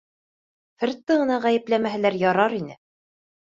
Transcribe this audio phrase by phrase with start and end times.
[0.83, 2.83] Фредты ғына ғәйепләмәһәләр ярар ине.